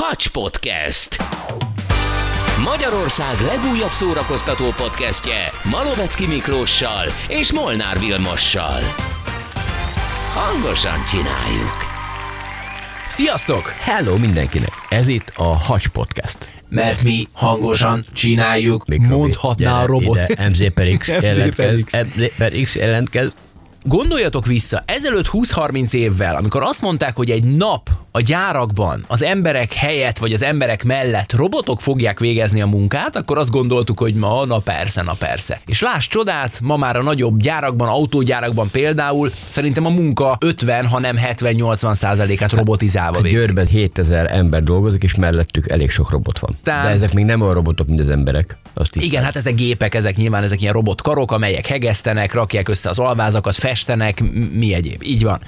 [0.00, 1.16] Hacs Podcast.
[2.64, 8.80] Magyarország legújabb szórakoztató podcastje Malovecki Miklóssal és Molnár Vilmossal.
[10.34, 11.72] Hangosan csináljuk.
[13.08, 13.68] Sziasztok!
[13.68, 14.72] Hello mindenkinek!
[14.88, 16.48] Ez itt a Hacs Podcast.
[16.68, 18.86] Mert mi hangosan csináljuk.
[18.86, 20.18] Mikrobi, Mondhatná gyere a robot.
[20.28, 22.06] Ide, MZ per X jelentkez.
[22.14, 23.28] MZ per X jelentkez.
[23.84, 29.72] Gondoljatok vissza, ezelőtt 20-30 évvel, amikor azt mondták, hogy egy nap a gyárakban az emberek
[29.72, 34.44] helyett, vagy az emberek mellett robotok fogják végezni a munkát, akkor azt gondoltuk, hogy ma,
[34.44, 35.58] na persze, na persze.
[35.66, 41.16] És láss csodát, ma már a nagyobb gyárakban, autógyárakban például szerintem a munka 50, hanem
[41.24, 43.38] 70-80 százalékát robotizálva végzik.
[43.38, 46.56] Győrben 7000 ember dolgozik, és mellettük elég sok robot van.
[46.64, 48.56] Tehát- De ezek még nem olyan robotok, mint az emberek.
[48.78, 49.04] Azt is.
[49.04, 53.56] Igen, hát ezek gépek, ezek nyilván ezek ilyen robotkarok, amelyek hegesztenek, rakják össze az alvázakat,
[53.56, 55.02] festenek, mi egyéb.
[55.02, 55.40] Így van.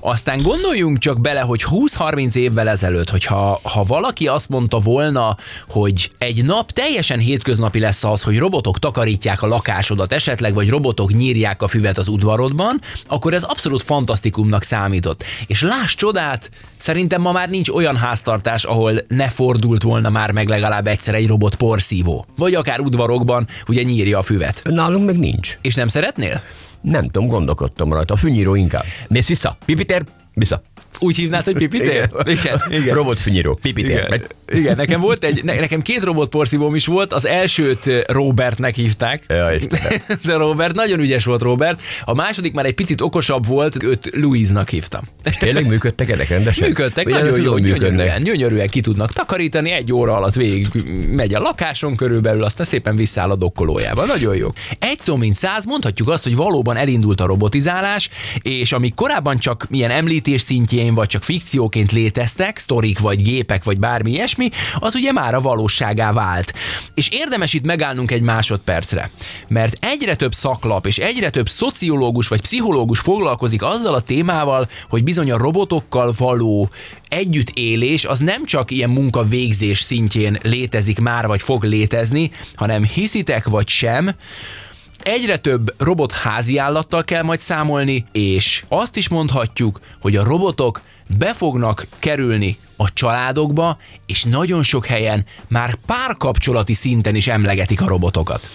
[0.00, 5.36] Aztán gondoljunk csak bele, hogy 20-30 évvel ezelőtt, hogyha ha valaki azt mondta volna,
[5.68, 11.12] hogy egy nap teljesen hétköznapi lesz az, hogy robotok takarítják a lakásodat esetleg, vagy robotok
[11.12, 15.24] nyírják a füvet az udvarodban, akkor ez abszolút fantasztikumnak számított.
[15.46, 20.48] És láss csodát, szerintem ma már nincs olyan háztartás, ahol ne fordult volna már meg
[20.48, 22.26] legalább egyszer egy robot porszívó.
[22.36, 24.62] Vagy akár udvarokban, ugye nyírja a füvet.
[24.64, 25.58] Nálunk még nincs.
[25.60, 26.40] És nem szeretnél?
[26.80, 28.14] Nem tudom, gondolkodtam rajta.
[28.14, 28.84] A fűnyíró inkább.
[29.08, 29.56] Mész vissza.
[29.64, 30.02] Pipiter,
[30.34, 30.62] vissza.
[30.98, 32.10] Úgy hívnád, hogy pipitér?
[32.24, 32.62] Igen.
[32.70, 32.94] Igen.
[32.94, 33.58] Robot fűnyíró.
[33.62, 34.06] Pipiter.
[34.06, 34.26] Igen.
[34.54, 39.24] Igen, nekem volt egy, ne, nekem két robotporszívóm is volt, az elsőt eh, Robertnek hívták.
[39.28, 40.00] Ja, Istenem.
[40.36, 41.80] A Robert, nagyon ügyes volt Robert.
[42.04, 45.02] A második már egy picit okosabb volt, őt Louise-nak hívtam.
[45.38, 46.68] Tényleg működtek ezek rendesen?
[46.68, 47.90] Működtek, Ugye, nagyon tudom, jó, működnek.
[47.90, 50.66] gyönyörűen, gyönyörűen ki tudnak takarítani, egy óra alatt végig
[51.14, 54.04] megy a lakáson körülbelül, aztán szépen visszáll a dokkolójába.
[54.04, 54.52] Nagyon jó.
[54.78, 58.08] Egy szó, mint száz, mondhatjuk azt, hogy valóban elindult a robotizálás,
[58.42, 59.90] és amik korábban csak milyen
[60.22, 64.48] említés szintjén, vagy csak fikcióként léteztek, sztorik, vagy gépek, vagy bármi ilyesmi,
[64.78, 66.52] az ugye már a valóságá vált.
[66.94, 69.10] És érdemes itt megállnunk egy másodpercre,
[69.48, 75.04] mert egyre több szaklap és egyre több szociológus vagy pszichológus foglalkozik azzal a témával, hogy
[75.04, 76.70] bizony a robotokkal való
[77.08, 83.68] együttélés az nem csak ilyen munkavégzés szintjén létezik már, vagy fog létezni, hanem hiszitek vagy
[83.68, 84.14] sem,
[85.02, 90.80] Egyre több robot házi állattal kell majd számolni, és azt is mondhatjuk, hogy a robotok
[91.18, 97.86] be fognak kerülni a családokba, és nagyon sok helyen már párkapcsolati szinten is emlegetik a
[97.86, 98.50] robotokat.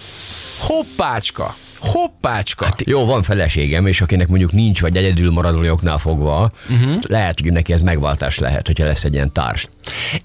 [0.58, 1.54] Hoppácska!
[1.80, 2.64] Hoppácska!
[2.64, 6.98] Hát, Jó, van feleségem, és akinek mondjuk nincs, vagy egyedül maradójoknál fogva, uh-huh.
[7.02, 9.68] lehet, hogy neki ez megváltás lehet, hogyha lesz egy ilyen társ.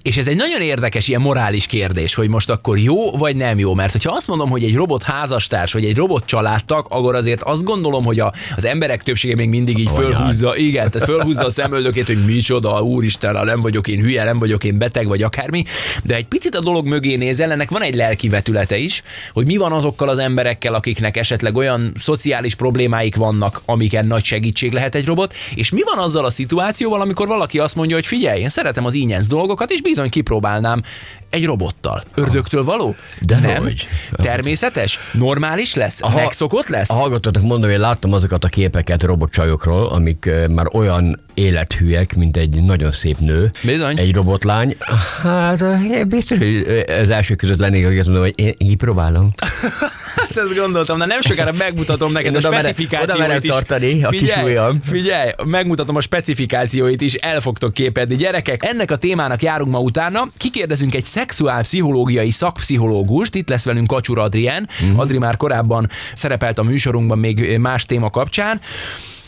[0.02, 3.74] És ez egy nagyon érdekes ilyen morális kérdés, hogy most akkor jó vagy nem jó,
[3.74, 7.64] mert hogyha azt mondom, hogy egy robot házastárs, vagy egy robot családtag, akkor azért azt
[7.64, 12.06] gondolom, hogy a, az emberek többsége még mindig így fölhúzza, igen, tehát fölhúzza a szemöldökét,
[12.06, 15.64] hogy micsoda, úristen, nem vagyok én hülye, nem vagyok én beteg, vagy akármi,
[16.02, 19.56] de egy picit a dolog mögé nézel, ennek van egy lelki vetülete is, hogy mi
[19.56, 25.04] van azokkal az emberekkel, akiknek esetleg olyan szociális problémáik vannak, amiken nagy segítség lehet egy
[25.06, 28.84] robot, és mi van azzal a szituációval, amikor valaki azt mondja, hogy figyelj, én szeretem
[28.84, 30.82] az ingyenc dolgokat, és bizony kipróbálnám
[31.30, 32.02] egy robottal.
[32.14, 32.94] Ördögtől való?
[33.20, 33.62] De nem.
[33.62, 33.88] hogy?
[34.12, 34.98] Természetes?
[35.12, 36.00] Normális lesz?
[36.00, 36.90] ha- Megszokott lesz?
[36.90, 42.62] A hallgatóknak mondom, hogy láttam azokat a képeket robotcsajokról, amik már olyan élethűek, mint egy
[42.62, 43.52] nagyon szép nő.
[43.62, 43.98] Bizony.
[43.98, 44.76] Egy robotlány.
[45.22, 49.30] Hát biztos, hogy az első között lennék, akik azt mondom, hogy én, én kipróbálom.
[50.34, 53.50] Hát ezt gondoltam, de nem sokára megmutatom neked Én a oda specifikációit oda merem is.
[53.50, 54.80] tartani a kis figyelj, ujjam.
[54.82, 58.16] figyelj, megmutatom a specifikációit is, el fogtok képedni.
[58.16, 60.28] Gyerekek, ennek a témának járunk ma utána.
[60.36, 64.68] Kikérdezünk egy szexuálpszichológiai szakpszichológust, itt lesz velünk Kacsur Adrien.
[64.88, 64.98] Mhm.
[64.98, 68.60] Adri már korábban szerepelt a műsorunkban még más téma kapcsán.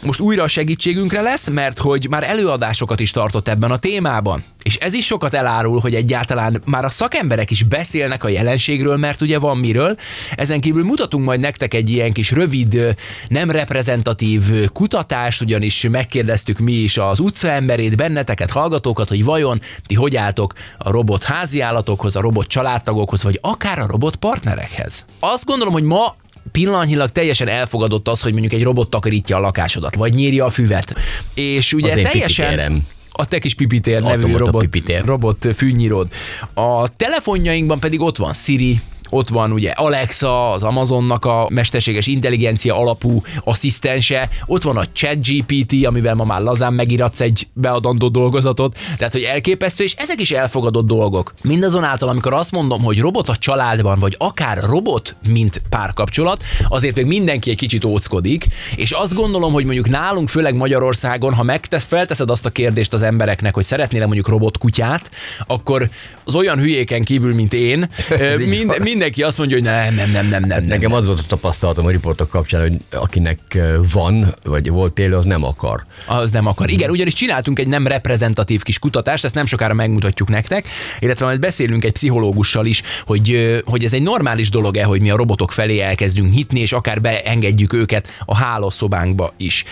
[0.02, 4.44] Most újra a segítségünkre lesz, mert hogy már előadásokat is tartott ebben a témában.
[4.62, 9.20] És ez is sokat elárul, hogy egyáltalán már a szakemberek is beszélnek a jelenségről, mert
[9.20, 9.96] ugye van miről.
[10.36, 12.96] Ezen kívül mutatunk majd nektek egy ilyen kis rövid,
[13.28, 14.42] nem reprezentatív
[14.72, 20.90] kutatást, ugyanis megkérdeztük mi is az utcaemberét, benneteket, hallgatókat, hogy vajon ti hogy álltok a
[20.90, 25.04] robot háziállatokhoz, a robot családtagokhoz, vagy akár a robot partnerekhez.
[25.18, 26.16] Azt gondolom, hogy ma
[26.56, 30.94] pillanatnyilag teljesen elfogadott az, hogy mondjuk egy robot takarítja a lakásodat, vagy nyírja a füvet.
[31.34, 32.86] És ugye Az teljesen...
[33.18, 35.04] A te kis pipitér nevű robot, pipitér.
[35.04, 36.08] robot fűnyírod.
[36.54, 38.80] A telefonjainkban pedig ott van Siri,
[39.10, 45.86] ott van ugye Alexa, az Amazonnak a mesterséges intelligencia alapú asszisztense, ott van a ChatGPT,
[45.86, 50.86] amivel ma már lazán megiratsz egy beadandó dolgozatot, tehát hogy elképesztő, és ezek is elfogadott
[50.86, 51.34] dolgok.
[51.42, 57.06] Mindazonáltal, amikor azt mondom, hogy robot a családban, vagy akár robot, mint párkapcsolat, azért még
[57.06, 62.30] mindenki egy kicsit óckodik, és azt gondolom, hogy mondjuk nálunk, főleg Magyarországon, ha megtesz, felteszed
[62.30, 65.10] azt a kérdést az embereknek, hogy szeretnél mondjuk robotkutyát,
[65.47, 65.88] akkor
[66.24, 67.88] az olyan hülyéken kívül, mint én,
[68.38, 68.74] mind,
[69.06, 70.64] mindenki azt mondja, hogy nem, nem, nem, nem, nem.
[70.64, 73.58] Nekem az volt a tapasztalatom a riportok kapcsán, hogy akinek
[73.92, 75.82] van, vagy volt élő, az nem akar.
[76.06, 76.70] Az nem akar.
[76.70, 80.68] Igen, ugyanis csináltunk egy nem reprezentatív kis kutatást, ezt nem sokára megmutatjuk nektek,
[80.98, 85.16] illetve majd beszélünk egy pszichológussal is, hogy, hogy ez egy normális dolog-e, hogy mi a
[85.16, 89.64] robotok felé elkezdünk hitni, és akár beengedjük őket a hálószobánkba is.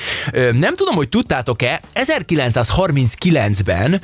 [0.52, 4.00] Nem tudom, hogy tudtátok-e, 1939-ben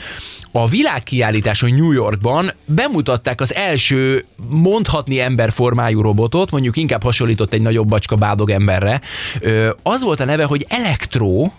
[0.52, 7.88] a világkiállításon New Yorkban bemutatták az első mondhatni emberformájú robotot, mondjuk inkább hasonlított egy nagyobb
[7.88, 9.00] bacska bádog emberre.
[9.82, 11.50] Az volt a neve, hogy Electro,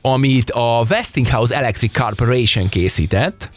[0.00, 3.50] amit a Westinghouse Electric Corporation készített.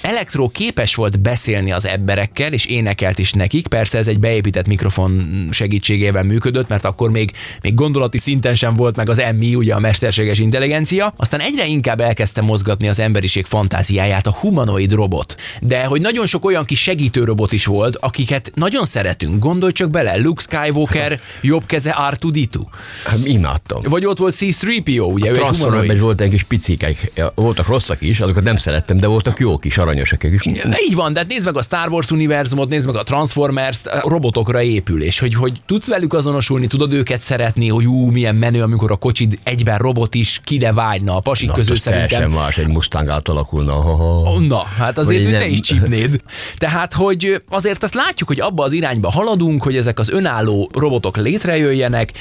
[0.00, 3.66] Elektro képes volt beszélni az emberekkel, és énekelt is nekik.
[3.66, 7.32] Persze ez egy beépített mikrofon segítségével működött, mert akkor még,
[7.62, 11.14] még gondolati szinten sem volt meg az MI, ugye a mesterséges intelligencia.
[11.16, 15.36] Aztán egyre inkább elkezdte mozgatni az emberiség fantáziáját a humanoid robot.
[15.60, 19.38] De hogy nagyon sok olyan kis segítő robot is volt, akiket nagyon szeretünk.
[19.38, 22.58] Gondolj csak bele, Luke Skywalker, jobb keze R2D2.
[23.04, 23.82] Hát, imádtam.
[23.82, 25.30] Vagy ott volt C-3PO, ugye?
[25.30, 29.64] A Transformerben volt egy kis picikek, voltak rosszak is, azokat nem szerettem, de voltak jók
[29.64, 30.46] is, aranyosak is.
[30.88, 34.08] Így van, de hát nézd meg a Star Wars univerzumot, nézd meg a Transformers, a
[34.08, 38.62] robotokra épül, és hogy, hogy tudsz velük azonosulni, tudod őket szeretni, hogy ú, milyen menő,
[38.62, 42.30] amikor a kocsid egyben robot is, kide vágyna a pasik Na, közül szerintem.
[42.30, 43.72] más, egy Mustang alakulna.
[43.72, 44.40] Ha, ha.
[44.40, 46.20] Na, hát azért hogy te is csípnéd.
[46.56, 51.16] Tehát, hogy azért azt látjuk, hogy abba az irányba haladunk, hogy ezek az önálló robotok
[51.16, 52.12] létrejöjjenek,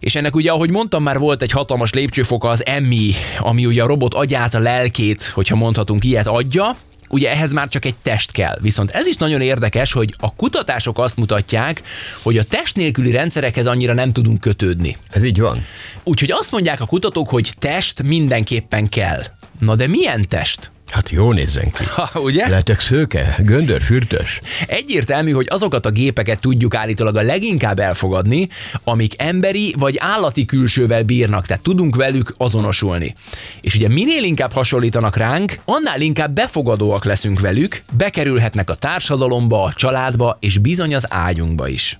[0.00, 3.86] és ennek ugye, ahogy mondtam, már volt egy hatalmas lépcsőfoka az Emmy, ami ugye a
[3.86, 6.76] robot agyát, a lelkét, hogyha mondhatunk ilyet, adja,
[7.08, 8.58] ugye ehhez már csak egy test kell.
[8.60, 11.82] Viszont ez is nagyon érdekes, hogy a kutatások azt mutatják,
[12.22, 14.96] hogy a test nélküli rendszerekhez annyira nem tudunk kötődni.
[15.10, 15.64] Ez így van.
[16.04, 19.22] Úgyhogy azt mondják a kutatók, hogy test mindenképpen kell.
[19.58, 20.70] Na de milyen test?
[20.90, 21.84] Hát jó nézzen ki.
[21.98, 22.48] Ha, ugye?
[22.48, 24.40] Lehetek szőke, göndör, fürtös.
[24.66, 28.48] Egyértelmű, hogy azokat a gépeket tudjuk állítólag a leginkább elfogadni,
[28.84, 33.14] amik emberi vagy állati külsővel bírnak, tehát tudunk velük azonosulni.
[33.60, 39.72] És ugye minél inkább hasonlítanak ránk, annál inkább befogadóak leszünk velük, bekerülhetnek a társadalomba, a
[39.72, 41.98] családba és bizony az ágyunkba is.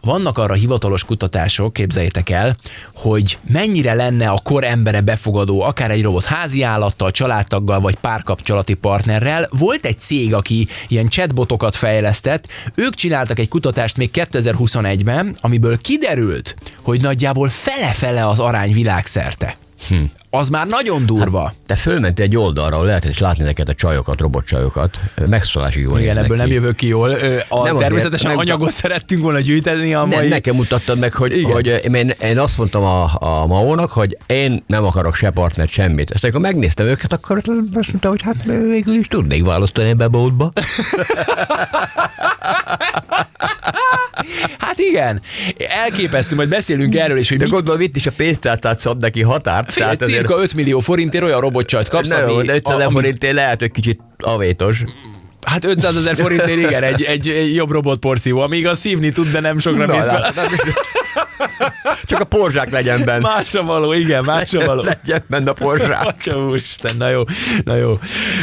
[0.00, 2.56] Vannak arra hivatalos kutatások, képzeljétek el,
[2.94, 8.74] hogy mennyire lenne a kor embere befogadó, akár egy robot házi állattal, családtaggal vagy párkapcsolati
[8.74, 9.48] partnerrel.
[9.50, 16.54] Volt egy cég, aki ilyen chatbotokat fejlesztett, ők csináltak egy kutatást még 2021-ben, amiből kiderült,
[16.82, 19.56] hogy nagyjából fele-fele az arány világszerte.
[19.88, 20.04] Hm
[20.36, 21.44] az már nagyon durva.
[21.44, 24.98] Hát, te fölmentél egy oldalra, ahol lehetett is látni neked a csajokat, robotcsajokat,
[25.28, 26.42] megszólási jól Igen, ebből ki.
[26.42, 27.10] nem jövök ki jól.
[27.48, 28.72] A nem természetesen azért, anyagot meg...
[28.72, 30.16] szerettünk volna gyűjteni a mai...
[30.16, 34.64] Nem, nekem mutattad meg, hogy, hogy én, én, azt mondtam a, a Maónak, hogy én
[34.66, 36.10] nem akarok se partnert, semmit.
[36.10, 40.08] Ezt akkor megnéztem őket, akkor azt mondta, hogy hát végül is tudnék választani ebbe a
[40.08, 40.52] boltba.
[44.76, 45.20] hát igen,
[45.68, 47.50] elképesztő, majd beszélünk erről is, hogy De mi...
[47.50, 49.72] gondolom itt is a pénztárcát szab neki határt.
[49.72, 50.50] Fél, tehát cirka azért...
[50.50, 52.48] 5 millió forintért olyan robotcsajt kapsz, ne, ami...
[52.48, 52.94] 500 ami...
[52.94, 54.82] forintért lehet, hogy kicsit avétos.
[55.42, 59.40] Hát 500 ezer forintért igen, egy, egy, egy jobb robotporció, amíg a szívni tud, de
[59.40, 60.06] nem sokra mész
[62.04, 63.20] Csak a porzsák legyen benne.
[63.20, 64.82] Másra való, igen, másra való.
[64.82, 66.04] Legyen benne a porzsák.
[66.06, 67.22] Atya úristen, na jó,
[67.64, 67.98] na jó.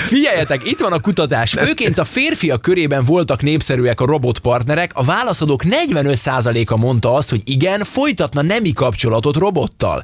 [0.06, 1.52] Figyeljetek, itt van a kutatás.
[1.52, 4.92] Főként a férfiak körében voltak népszerűek a robotpartnerek.
[4.94, 10.04] A válaszadók 45%-a mondta azt, hogy igen, folytatna nemi kapcsolatot robottal.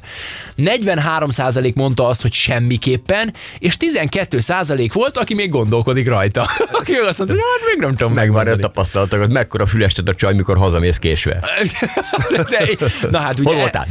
[0.56, 6.40] 43% mondta azt, hogy semmiképpen, és 12% volt, aki még gondolkodik rajta.
[6.80, 10.34] Aki azt mondta, hogy hát még nem tudom megvárni a tapasztalatokat, mekkora fülestet a csaj,
[10.34, 11.40] mikor hazamész késve.
[12.50, 12.79] De,
[13.10, 13.48] na hát ugye...
[13.48, 13.86] Hol voltál?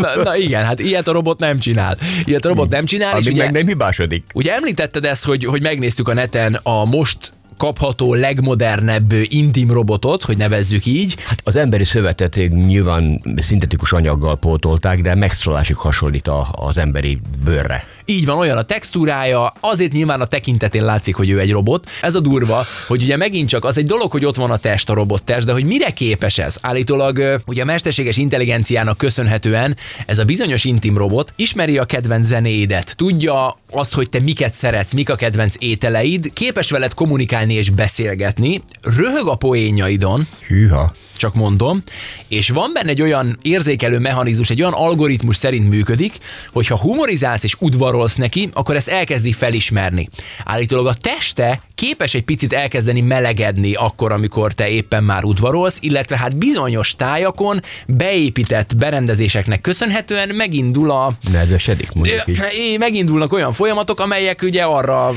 [0.00, 1.98] Na, na, igen, hát ilyet a robot nem csinál.
[2.24, 3.12] Ilyet a robot nem csinál.
[3.12, 4.24] Amíg és ugye, meg nem hibásodik.
[4.34, 10.36] Ugye említetted ezt, hogy, hogy megnéztük a neten a most kapható legmodernebb intim robotot, hogy
[10.36, 11.14] nevezzük így.
[11.24, 17.84] Hát az emberi szövetet nyilván szintetikus anyaggal pótolták, de megszólásig hasonlít az emberi bőrre.
[18.04, 21.88] Így van, olyan a textúrája, azért nyilván a tekintetén látszik, hogy ő egy robot.
[22.00, 24.90] Ez a durva, hogy ugye megint csak az egy dolog, hogy ott van a test,
[24.90, 26.56] a robot test, de hogy mire képes ez?
[26.60, 32.96] Állítólag ugye a mesterséges intelligenciának köszönhetően ez a bizonyos intim robot ismeri a kedvenc zenéidet,
[32.96, 38.62] tudja azt, hogy te miket szeretsz, mik a kedvenc ételeid, képes veled kommunikálni és beszélgetni,
[38.82, 40.94] röhög a poénjaidon, Hűha.
[41.16, 41.82] Csak mondom,
[42.28, 46.18] és van benne egy olyan érzékelő mechanizmus, egy olyan algoritmus szerint működik,
[46.52, 50.08] hogy ha humorizálsz és udvarolsz neki, akkor ezt elkezdi felismerni.
[50.44, 56.16] Állítólag a teste képes egy picit elkezdeni melegedni akkor, amikor te éppen már udvarolsz, illetve
[56.16, 62.38] hát bizonyos tájakon beépített berendezéseknek köszönhetően megindul a Nedvesedik mondjuk is.
[62.38, 65.14] É, megindulnak olyan folyamatok, amelyek ugye arra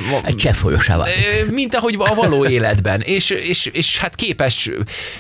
[1.06, 1.46] Egy.
[1.48, 3.02] Ö, mint ahogy a való életben.
[3.02, 4.70] És, és, és hát képes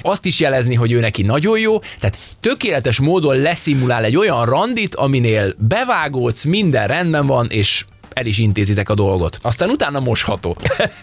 [0.02, 4.96] azt is jelezni, hogy ő neki nagyon jó, tehát tökéletes módon leszimulál egy olyan randit,
[4.96, 9.38] aminél bevágódsz, minden rendben van, és el is intézitek a dolgot.
[9.42, 10.58] Aztán utána mosható.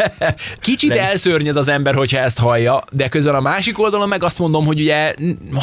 [0.60, 4.38] Kicsit De- elszörnyed az ember, hogyha ezt hallja, de közben a másik oldalon meg azt
[4.38, 5.14] mondom, hogy ugye,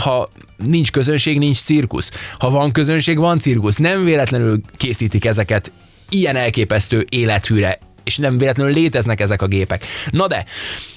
[0.04, 2.12] ha nincs közönség, nincs cirkusz.
[2.40, 3.76] Ha van közönség, van cirkusz.
[3.76, 5.72] Nem véletlenül készítik ezeket
[6.10, 9.86] ilyen elképesztő élethűre, és nem véletlenül léteznek ezek a gépek.
[10.10, 10.46] Na de,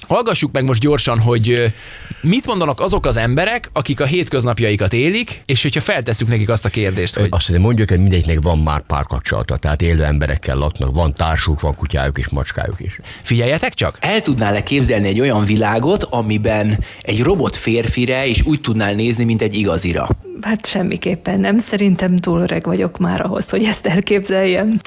[0.07, 1.73] hallgassuk meg most gyorsan, hogy
[2.21, 6.69] mit mondanak azok az emberek, akik a hétköznapjaikat élik, és hogyha feltesszük nekik azt a
[6.69, 11.13] kérdést, hogy Azt hiszem mondjuk, hogy mindegyiknek van már párkapcsolata, tehát élő emberekkel laknak, van
[11.13, 12.99] társuk, van kutyájuk és macskájuk is.
[13.21, 18.93] figyeljetek csak, El tudnál-e képzelni egy olyan világot, amiben egy robot férfire is úgy tudnál
[18.93, 20.09] nézni, mint egy igazira?
[20.41, 21.57] Hát semmiképpen nem.
[21.57, 24.79] Szerintem túl öreg vagyok már ahhoz, hogy ezt elképzeljem.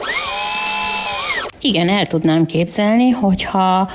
[1.60, 3.90] Igen, el tudnám képzelni, hogyha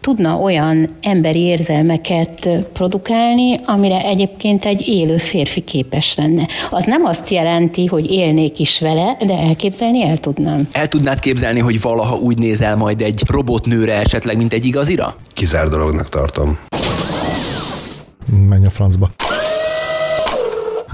[0.00, 6.46] tudna olyan emberi érzelmeket produkálni, amire egyébként egy élő férfi képes lenne.
[6.70, 10.68] Az nem azt jelenti, hogy élnék is vele, de elképzelni el tudnám.
[10.72, 15.16] El tudnád képzelni, hogy valaha úgy nézel majd egy robotnőre esetleg, mint egy igazira?
[15.28, 16.58] Kizár dolognak tartom.
[18.48, 19.10] Menj a francba.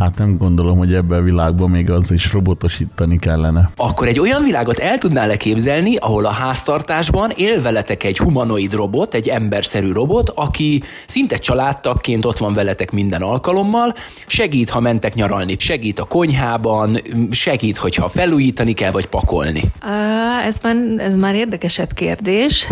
[0.00, 3.70] Hát nem gondolom, hogy ebben a világban még az is robotosítani kellene.
[3.76, 9.14] Akkor egy olyan világot el tudnál-e képzelni, ahol a háztartásban él veletek egy humanoid robot,
[9.14, 13.94] egy emberszerű robot, aki szinte családtagként ott van veletek minden alkalommal,
[14.26, 19.62] segít, ha mentek nyaralni, segít a konyhában, segít, hogyha felújítani kell, vagy pakolni.
[20.44, 22.68] Ez már, ez már érdekesebb kérdés.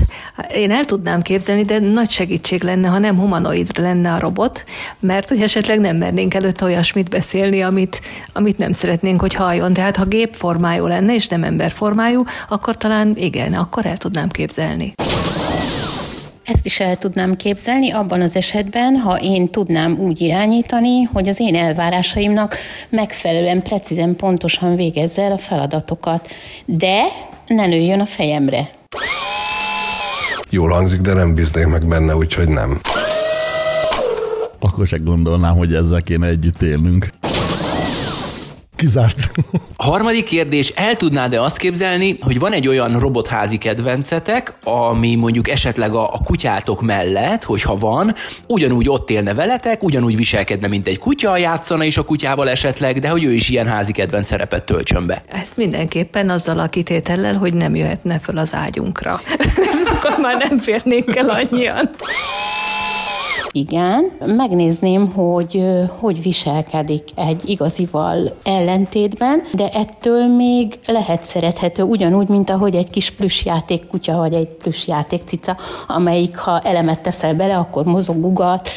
[0.55, 4.65] Én el tudnám képzelni, de nagy segítség lenne, ha nem humanoid lenne a robot,
[5.01, 8.01] mert hogy esetleg nem mernénk előtte olyasmit beszélni, amit,
[8.33, 9.73] amit nem szeretnénk, hogy halljon.
[9.73, 14.93] Tehát ha gépformájú lenne, és nem emberformájú, akkor talán igen, akkor el tudnám képzelni.
[16.45, 21.41] Ezt is el tudnám képzelni abban az esetben, ha én tudnám úgy irányítani, hogy az
[21.41, 22.55] én elvárásaimnak
[22.89, 26.29] megfelelően, precízen, pontosan végezze el a feladatokat.
[26.65, 27.03] De
[27.47, 28.71] ne nőjön a fejemre.
[30.51, 32.81] Jól hangzik, de nem bíznék meg benne, úgyhogy nem.
[34.79, 37.11] Akkor se gondolnám, hogy ezzel kéne együtt élnünk.
[38.77, 39.31] Kizárt.
[39.77, 45.49] A harmadik kérdés, el tudnád-e azt képzelni, hogy van egy olyan robotházi kedvencetek, ami mondjuk
[45.49, 48.15] esetleg a, a kutyátok mellett, hogyha van,
[48.49, 53.09] ugyanúgy ott élne veletek, ugyanúgy viselkedne, mint egy kutya, játszana is a kutyával esetleg, de
[53.09, 55.23] hogy ő is ilyen házi kedvenc szerepet töltsön be.
[55.29, 59.21] Ezt mindenképpen azzal a kitétellel, hogy nem jöhetne föl az ágyunkra.
[59.95, 61.91] akkor már nem férnénk el annyian.
[63.59, 65.65] Igen, megnézném, hogy
[65.99, 73.11] hogy viselkedik egy igazival ellentétben, de ettől még lehet szerethető ugyanúgy, mint ahogy egy kis
[73.11, 78.69] plüssjáték kutya vagy egy plüssjáték cica, amelyik ha elemet teszel bele, akkor mozog, ugat,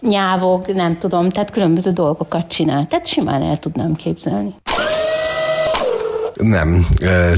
[0.00, 2.86] nyávog, nem tudom, tehát különböző dolgokat csinál.
[2.86, 4.54] Tehát simán el tudnám képzelni.
[6.34, 6.86] Nem,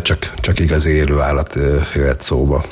[0.02, 1.54] csak, csak igazi élő állat
[1.94, 2.64] jöhet szóba.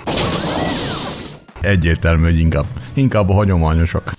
[1.60, 4.12] Egyértelmű, hogy inkább, inkább a hagyományosok.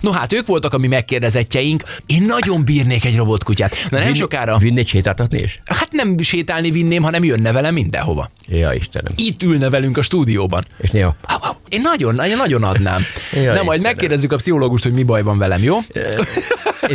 [0.00, 1.82] No hát ők voltak a mi megkérdezettjeink.
[2.06, 3.76] Én nagyon bírnék egy robotkutyát.
[3.90, 5.60] Na nem sokára, Vinni sétáltatni is?
[5.64, 8.30] hát nem sétálni vinném, hanem jönne velem mindenhova.
[8.48, 9.12] Ja, Istenem.
[9.16, 10.64] Itt ülne velünk a stúdióban.
[10.78, 11.16] És néha.
[11.68, 13.02] Én nagyon, nagyon, nagyon adnám.
[13.32, 13.80] Jaj, Na, majd Istenem.
[13.82, 15.78] megkérdezzük a pszichológust, hogy mi baj van velem, jó?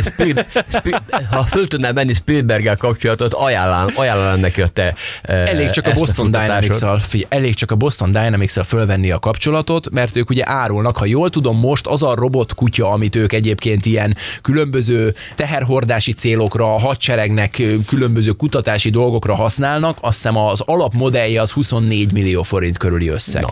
[0.04, 5.70] Spiel, Spiel, ha föl tudnál menni Spielberggel kapcsolatot, ajánlám, ajánlám neki a te eh, Elég
[5.70, 6.30] csak a Boston.
[6.30, 11.04] Dynamics-szal, figyelj, elég csak a Boston Dynamics-szal fölvenni a kapcsolatot, mert ők ugye árulnak, ha
[11.04, 16.78] jól tudom, most az a robot kutya, amit ők egyébként ilyen különböző teherhordási célokra, a
[16.78, 23.42] hadseregnek különböző kutatási dolgokra használnak, azt hiszem az alapmodellje az 24 millió forint körüli összeg.
[23.42, 23.48] Na.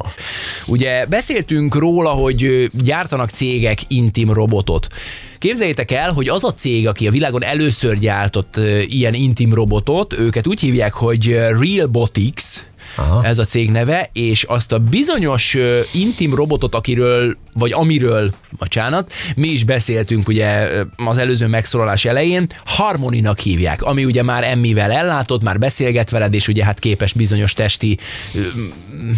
[0.67, 4.87] Ugye beszéltünk róla, hogy gyártanak cégek intim robotot.
[5.39, 8.57] Képzeljétek el, hogy az a cég, aki a világon először gyártott
[8.87, 12.45] ilyen intim robotot, őket úgy hívják, hogy ö, Realbotics,
[12.95, 13.25] Aha.
[13.25, 19.13] ez a cég neve, és azt a bizonyos ö, intim robotot, akiről, vagy amiről, bocsánat,
[19.37, 25.43] mi is beszéltünk ugye az előző megszólalás elején, Harmoninak hívják, ami ugye már emmivel ellátott,
[25.43, 27.99] már beszélget veled, és ugye hát képes bizonyos testi
[28.35, 28.41] ö,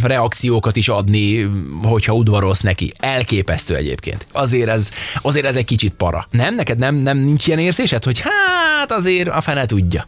[0.02, 1.49] reakciókat is adni,
[1.83, 2.93] hogyha udvarolsz neki.
[2.99, 4.26] Elképesztő egyébként.
[4.33, 4.90] Azért ez,
[5.23, 6.26] azért ez egy kicsit para.
[6.31, 6.54] Nem?
[6.54, 10.07] Neked nem, nem nincs ilyen érzésed, hogy hát azért a fene tudja.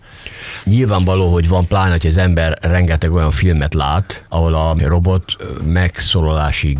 [0.65, 6.79] Nyilvánvaló, hogy van pláne, hogy az ember rengeteg olyan filmet lát, ahol a robot megszólalásig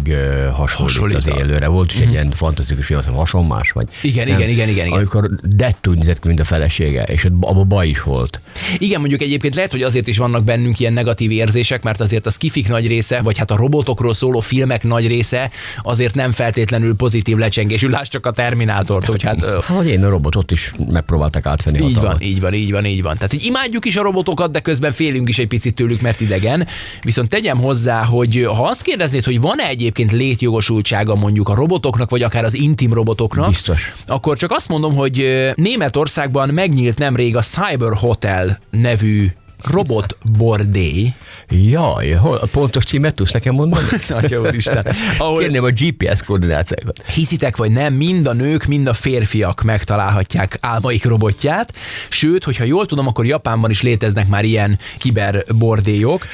[0.53, 1.67] hasonlít, Hasonlít az élőre.
[1.67, 3.89] Volt is egy ilyen fantasztikus film, hasonmás vagy.
[4.03, 4.93] Igen, igen, igen, igen, igen.
[4.93, 8.41] Amikor dettú nézett ki, mint a felesége, és abban baj is volt.
[8.79, 12.31] Igen, mondjuk egyébként lehet, hogy azért is vannak bennünk ilyen negatív érzések, mert azért a
[12.31, 15.51] skifik nagy része, vagy hát a robotokról szóló filmek nagy része
[15.83, 17.89] azért nem feltétlenül pozitív lecsengésű.
[17.89, 21.77] Lásd csak a Terminátort, hogy hát ö, Hát, hogy én a robotot is megpróbálták átvenni
[21.77, 22.13] így hatalmat.
[22.13, 23.15] van, így van, így van, így van.
[23.15, 26.66] Tehát így imádjuk is a robotokat, de közben félünk is egy picit tőlük, mert idegen.
[27.03, 32.23] Viszont tegyem hozzá, hogy ha azt kérdeznéd, hogy van-e egyébként létjogosultsága mondjuk a robotoknak, vagy
[32.23, 33.95] akár az intim robotoknak, Biztos.
[34.07, 39.31] akkor csak azt mondom, hogy Németországban megnyílt nemrég a Cyber Hotel nevű
[39.65, 41.13] robotbordély.
[41.49, 43.87] Jaj, hol, a pontos címet tudsz nekem mondani?
[44.09, 44.87] Atya úristen.
[45.19, 47.03] Ahol Kérném a GPS koordinációkat.
[47.07, 51.75] hiszitek vagy nem, mind a nők, mind a férfiak megtalálhatják álmaik robotját.
[52.09, 56.27] Sőt, hogyha jól tudom, akkor Japánban is léteznek már ilyen kiberbordélyok.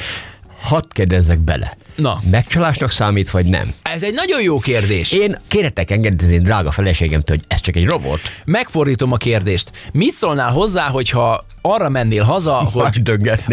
[0.61, 1.77] Hadd kérdezzek bele.
[1.95, 2.21] Na.
[2.31, 3.75] Megcsalásnak számít, vagy nem?
[3.83, 5.13] Ez egy nagyon jó kérdés.
[5.13, 8.21] Én kérhetek engedni drága feleségemtől, hogy ez csak egy robot.
[8.45, 9.71] Megfordítom a kérdést.
[9.93, 13.03] Mit szólnál hozzá, hogyha arra mennél haza, hogy,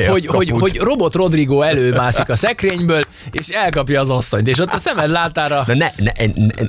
[0.08, 4.78] hogy, hogy, hogy robot Rodrigo előmászik a szekrényből, és elkapja az asszonyt, és ott a
[4.78, 5.64] szemed látára...
[5.68, 6.12] Na, ne, ne,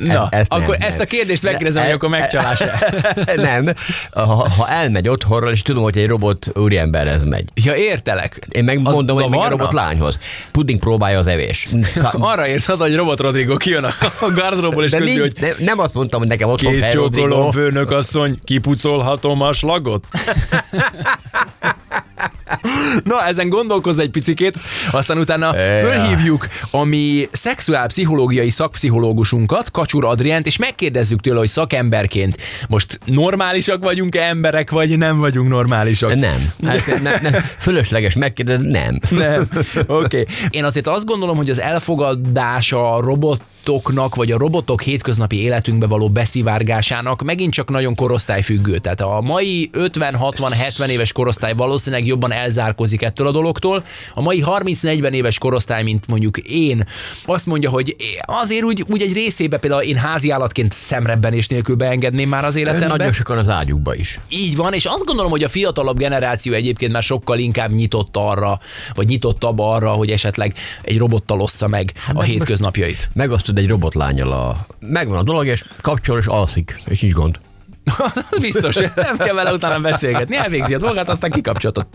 [0.05, 1.07] ne, Na, ezt akkor nem, ezt nem.
[1.07, 2.65] a kérdést megkérdezem, hogy akkor megcsalás
[3.37, 3.67] nem,
[4.13, 7.49] ha, ha elmegy otthonról, és tudom, hogy egy robot úriemberhez megy.
[7.55, 8.47] Ja, értelek.
[8.51, 10.19] Én megmondom, hogy megy a robot lányhoz.
[10.51, 11.69] Pudding próbálja az evés.
[11.83, 13.95] Szá- Arra érsz haza, hogy robot Rodrigo kijön a
[14.35, 18.39] gardróból, és közül, hogy nem, nem azt mondtam, hogy nekem otthon kész csókolom, főnök asszony,
[18.45, 20.07] kipucolhatom a slagot?
[23.05, 24.59] Na, ezen gondolkozz egy picikét,
[24.91, 32.37] aztán utána fölhívjuk a mi szexuálpszichológiai szakpszichológusunkat, Kacsur Adriánt, és megkérdezzük tőle, hogy szakemberként
[32.69, 36.15] most normálisak vagyunk-e emberek, vagy nem vagyunk normálisak?
[36.15, 36.53] Nem.
[36.67, 38.99] Hát, ne, ne, fölösleges megkérdezni, nem.
[39.11, 39.49] Nem.
[39.87, 40.21] Oké.
[40.21, 40.27] Okay.
[40.51, 43.01] Én azért azt gondolom, hogy az elfogadása a
[43.65, 48.79] robotoknak, vagy a robotok hétköznapi életünkbe való beszivárgásának megint csak nagyon korosztályfüggő.
[48.79, 53.85] Tehát a mai 50-60-70 éves korosztály valószínűleg jobban elzárkozik ettől a dologtól.
[54.15, 56.85] A mai 30-40 éves korosztály, mint mondjuk én,
[57.25, 62.45] azt mondja, hogy azért úgy, úgy egy részébe például én háziállatként szemrebbenés nélkül beengedném már
[62.45, 62.87] az életembe.
[62.87, 64.21] Nagyon sokan az ágyukba is.
[64.29, 68.59] Így van, és azt gondolom, hogy a fiatalabb generáció egyébként már sokkal inkább nyitott arra,
[68.95, 73.09] vagy nyitottabb arra, hogy esetleg egy robottal ossza meg a hétköznapjait.
[73.51, 74.67] Megosztod egy robotlányjal a...
[74.81, 77.39] Megvan a dolog, és kapcsol, és alszik, és nincs gond.
[78.41, 81.87] Biztos, nem kell vele utána beszélgetni, elvégzi a dolgát, aztán kikapcsolatot.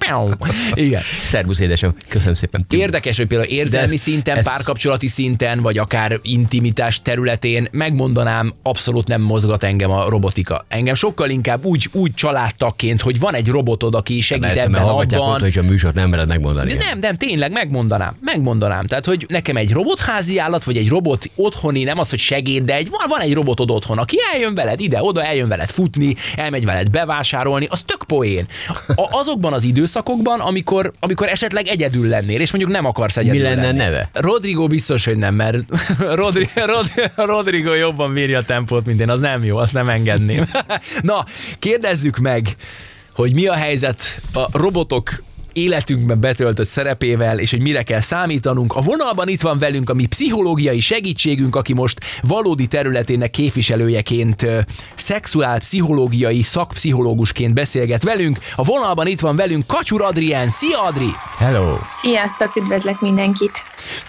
[0.73, 1.01] Igen.
[1.25, 1.93] Szervusz, édesem.
[2.09, 2.65] Köszönöm szépen.
[2.69, 9.07] Érdekes, hogy például érzelmi ez- szinten, ez- párkapcsolati szinten, vagy akár intimitás területén megmondanám, abszolút
[9.07, 10.65] nem mozgat engem a robotika.
[10.67, 15.17] Engem sokkal inkább úgy, úgy családtagként, hogy van egy robotod, aki segít Persze, ebben abban.
[15.19, 16.73] ott, hogy a műsort nem mered megmondani.
[16.73, 18.85] De nem, nem, tényleg megmondanám, megmondanám.
[18.85, 22.75] Tehát, hogy nekem egy robotházi állat, vagy egy robot otthoni, nem az, hogy segéd, de
[22.75, 26.65] egy, van, van egy robotod otthon, aki eljön veled ide, oda, eljön veled futni, elmegy
[26.65, 28.47] veled bevásárolni, az tök poén.
[28.95, 33.61] A, azokban az időszakokban, amikor, amikor esetleg egyedül lennél, és mondjuk nem akarsz egyedül lenne
[33.61, 33.77] lenni.
[33.77, 34.09] neve?
[34.13, 35.57] Rodrigo biztos, hogy nem, mert
[36.21, 40.45] Rodri, Rod, Rodrigo jobban bírja a tempót, mint én, az nem jó, azt nem engedném.
[41.01, 41.25] Na,
[41.59, 42.55] kérdezzük meg,
[43.13, 45.23] hogy mi a helyzet a robotok
[45.55, 48.73] életünkben betöltött szerepével, és hogy mire kell számítanunk.
[48.75, 54.47] A vonalban itt van velünk a mi pszichológiai segítségünk, aki most valódi területének képviselőjeként,
[54.95, 58.39] szexuálpszichológiai szakpszichológusként beszélget velünk.
[58.55, 60.49] A vonalban itt van velünk Kacsur Adrián.
[60.49, 61.09] Szia Adri!
[61.37, 61.77] Hello!
[61.97, 63.51] Sziasztok, üdvözlök mindenkit!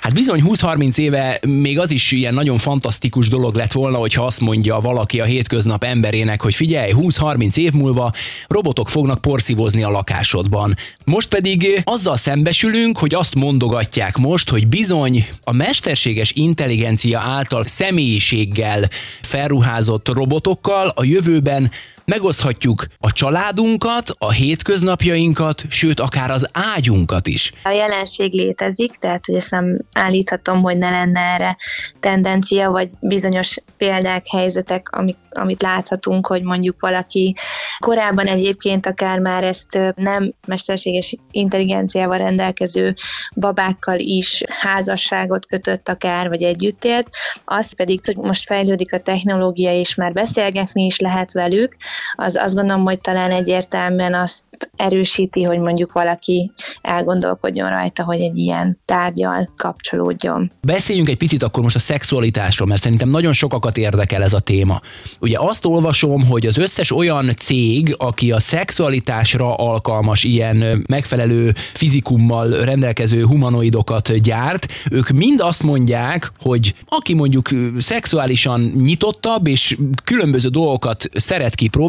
[0.01, 4.41] Hát bizony 20-30 éve még az is ilyen nagyon fantasztikus dolog lett volna, hogyha azt
[4.41, 8.13] mondja valaki a hétköznap emberének, hogy figyelj, 20-30 év múlva
[8.49, 10.75] robotok fognak porszívozni a lakásodban.
[11.05, 18.89] Most pedig azzal szembesülünk, hogy azt mondogatják most, hogy bizony a mesterséges intelligencia által személyiséggel
[19.21, 21.71] felruházott robotokkal a jövőben
[22.07, 27.53] megoszthatjuk a családunkat, a hétköznapjainkat, sőt, akár az ágyunkat is.
[27.65, 31.57] A jelenség létezik, tehát hogy ezt nem állíthatom, hogy ne lenne erre
[32.01, 37.35] tendencia, vagy bizonyos példák, helyzetek, amik, amit láthatunk, hogy mondjuk valaki
[37.79, 42.95] korábban egyébként akár már ezt nem mesterséges intelligenciával rendelkező
[43.35, 47.11] babákkal is házasságot kötött akár, vagy együtt élt,
[47.45, 51.77] az pedig, hogy most fejlődik a technológia, és már beszélgetni is lehet velük,
[52.15, 54.45] az azt gondolom, hogy talán egyértelműen azt
[54.77, 60.53] erősíti, hogy mondjuk valaki elgondolkodjon rajta, hogy egy ilyen tárgyal kapcsolódjon.
[60.61, 64.81] Beszéljünk egy picit akkor most a szexualitásról, mert szerintem nagyon sokakat érdekel ez a téma.
[65.21, 72.51] Ugye azt olvasom, hogy az összes olyan cég, aki a szexualitásra alkalmas ilyen megfelelő fizikummal
[72.51, 81.09] rendelkező humanoidokat gyárt, ők mind azt mondják, hogy aki mondjuk szexuálisan nyitottabb és különböző dolgokat
[81.15, 81.85] szeret kipróbálni,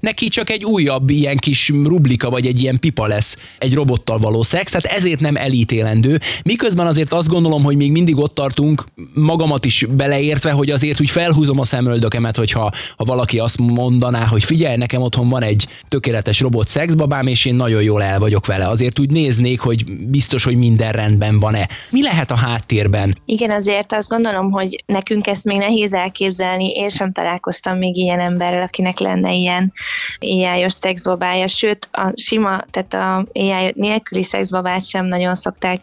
[0.00, 4.42] neki csak egy újabb ilyen kis rublika vagy egy ilyen pipa lesz egy robottal való
[4.42, 6.20] szex, tehát ezért nem elítélendő.
[6.44, 11.10] Miközben azért azt gondolom, hogy még mindig ott tartunk, magamat is beleértve, hogy azért úgy
[11.10, 16.40] felhúzom a szemöldökemet, hogyha ha valaki azt mondaná, hogy figyelj, nekem otthon van egy tökéletes
[16.40, 18.68] robot szexbabám, és én nagyon jól el vagyok vele.
[18.68, 21.68] Azért úgy néznék, hogy biztos, hogy minden rendben van-e.
[21.90, 23.18] Mi lehet a háttérben?
[23.24, 26.70] Igen, azért azt gondolom, hogy nekünk ezt még nehéz elképzelni.
[26.70, 29.72] Én sem találkoztam még ilyen emberrel, akinek lenne ilyen
[30.20, 35.80] AI-os szexbabája, sőt, a sima, tehát a AI nélküli szexbabát sem nagyon szokták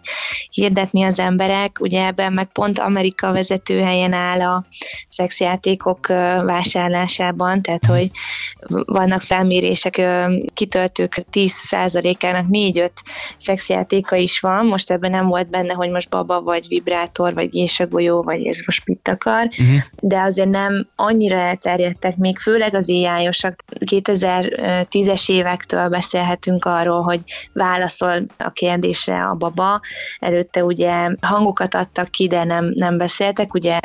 [0.50, 1.78] hirdetni az emberek.
[1.80, 4.66] Ugye ebben meg pont Amerika vezető helyen áll a
[5.10, 6.08] szexjátékok
[6.46, 8.12] vásárlásában, tehát hogy
[8.86, 10.02] vannak felmérések,
[10.54, 12.90] kitöltők 10%-ának 4-5
[13.38, 18.24] szexjátéka is van, most ebben nem volt benne, hogy most baba, vagy vibrátor, vagy gésegolyó,
[18.24, 19.78] vagy ez most mit akar, uh-huh.
[20.02, 22.90] de azért nem annyira elterjedtek még, főleg az
[23.44, 27.22] AI-osak 2010-es évektől beszélhetünk arról, hogy
[27.54, 29.80] válaszol a kérdésre a baba,
[30.20, 33.80] előtte ugye hangokat adtak ki, de nem, nem beszéltek, ugye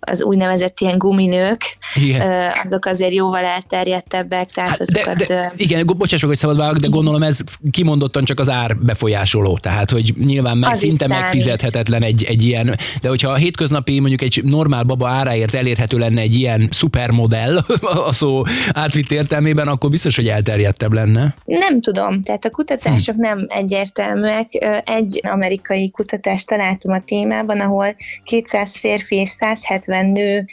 [0.00, 1.60] az úgynevezett ilyen guminők,
[1.94, 2.52] igen.
[2.64, 5.16] azok azért jóval elterjedtebbek, tehát hát azokat...
[5.16, 7.40] De, de, igen, bocsássak, hogy szabad vágok, de gondolom ez
[7.70, 13.08] kimondottan csak az ár befolyásoló, tehát hogy nyilván meg, szinte megfizethetetlen egy, egy ilyen, de
[13.08, 17.56] hogyha a hétköznapi mondjuk egy normál baba áráért elérhető lenne egy ilyen szupermodell
[18.08, 18.42] a szó
[18.84, 21.34] átvitt értelmében, akkor biztos, hogy elterjedtebb lenne.
[21.44, 23.20] Nem tudom, tehát a kutatások hm.
[23.20, 24.48] nem egyértelműek.
[24.84, 30.44] Egy amerikai kutatást találtam a témában, ahol 200 férfi és 170 nő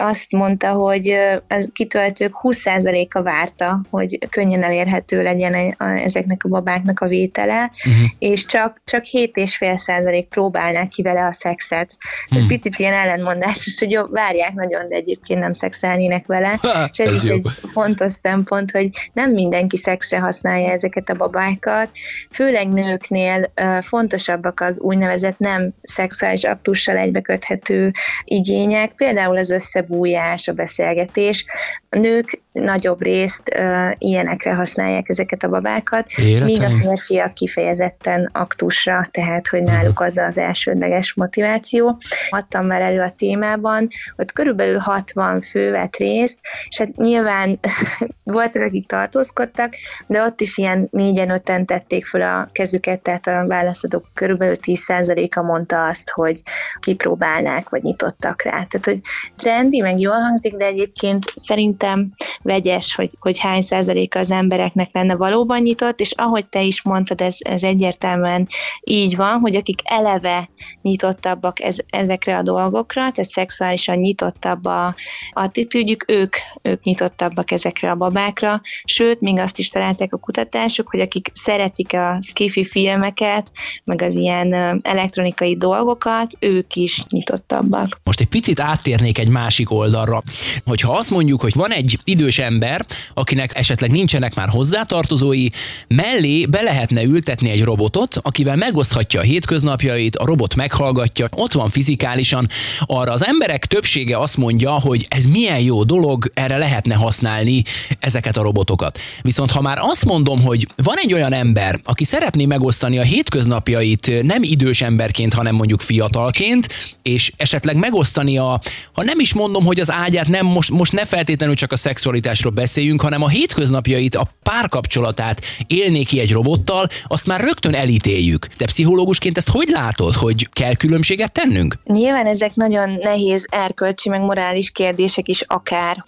[0.00, 1.16] azt mondta, hogy
[1.48, 8.10] az kitöltők 20%-a várta, hogy könnyen elérhető legyen a, ezeknek a babáknak a vétele, uh-huh.
[8.18, 11.96] és csak, csak 7,5% próbálnák ki vele a szexet.
[12.30, 12.48] Uh-huh.
[12.48, 16.58] Picit ilyen ellenmondásos, hogy jó, várják nagyon, de egyébként nem szexelnének vele.
[16.62, 17.34] Ha, és ez, ez is jó.
[17.34, 21.90] egy fontos szempont, hogy nem mindenki szexre használja ezeket a babákat.
[22.30, 27.92] Főleg nőknél fontosabbak az úgynevezett nem szexuális aktussal egybeköthető
[28.24, 31.44] igények, például az össze bújás, a beszélgetés.
[31.88, 36.46] A nők nagyobb részt uh, ilyenekre használják ezeket a babákat, Életem.
[36.46, 41.98] míg a férfiak kifejezetten aktusra, tehát hogy náluk az az elsődleges motiváció.
[42.30, 47.58] Adtam már elő a témában, hogy körülbelül 60 fő vett részt, és hát nyilván
[48.24, 49.74] voltak, akik tartózkodtak,
[50.06, 55.42] de ott is ilyen négyen, öten tették fel a kezüket, tehát a válaszadók körülbelül 10%-a
[55.42, 56.42] mondta azt, hogy
[56.80, 58.50] kipróbálnák, vagy nyitottak rá.
[58.50, 59.00] Tehát, hogy
[59.36, 62.12] trendi, meg jól hangzik, de egyébként szerintem
[62.48, 67.20] vegyes, hogy, hogy hány százaléka az embereknek lenne valóban nyitott, és ahogy te is mondtad,
[67.20, 68.48] ez, ez egyértelműen
[68.84, 70.48] így van, hogy akik eleve
[70.82, 74.94] nyitottabbak ez, ezekre a dolgokra, tehát szexuálisan nyitottabb a
[75.32, 81.00] attitűdjük, ők, ők nyitottabbak ezekre a babákra, sőt, még azt is találták a kutatások, hogy
[81.00, 83.52] akik szeretik a skifi filmeket,
[83.84, 88.00] meg az ilyen elektronikai dolgokat, ők is nyitottabbak.
[88.04, 90.22] Most egy picit áttérnék egy másik oldalra.
[90.66, 95.46] Hogyha azt mondjuk, hogy van egy idős ember, akinek esetleg nincsenek már hozzátartozói,
[95.88, 101.70] mellé be lehetne ültetni egy robotot, akivel megoszthatja a hétköznapjait, a robot meghallgatja, ott van
[101.70, 102.48] fizikálisan.
[102.80, 107.62] Arra az emberek többsége azt mondja, hogy ez milyen jó dolog, erre lehetne használni
[108.00, 108.98] ezeket a robotokat.
[109.22, 114.22] Viszont ha már azt mondom, hogy van egy olyan ember, aki szeretné megosztani a hétköznapjait
[114.22, 116.68] nem idős emberként, hanem mondjuk fiatalként,
[117.02, 118.60] és esetleg megosztani a,
[118.92, 122.17] ha nem is mondom, hogy az ágyát nem most, most ne feltétlenül csak a szexualitás
[122.18, 128.46] szexualitásról beszéljünk, hanem a hétköznapjait, a párkapcsolatát élné ki egy robottal, azt már rögtön elítéljük.
[128.46, 131.74] Te pszichológusként ezt hogy látod, hogy kell különbséget tennünk?
[131.84, 136.04] Nyilván ezek nagyon nehéz erkölcsi, meg morális kérdések is akár.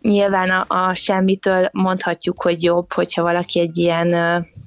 [0.00, 4.14] Nyilván a, a semmitől mondhatjuk, hogy jobb, hogyha valaki egy ilyen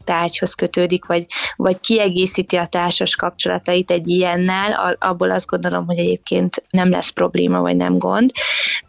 [0.03, 6.63] tárgyhoz kötődik, vagy, vagy kiegészíti a társas kapcsolatait egy ilyennel, abból azt gondolom, hogy egyébként
[6.69, 8.31] nem lesz probléma, vagy nem gond.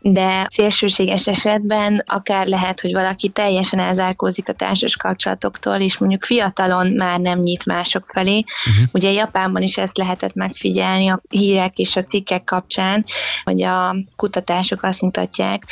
[0.01, 6.87] De szélsőséges esetben akár lehet, hogy valaki teljesen elzárkózik a társas kapcsolatoktól, és mondjuk fiatalon
[6.87, 8.44] már nem nyit mások felé.
[8.68, 8.88] Uh-huh.
[8.92, 13.05] Ugye Japánban is ezt lehetett megfigyelni a hírek és a cikkek kapcsán,
[13.44, 15.62] hogy a kutatások azt mutatják,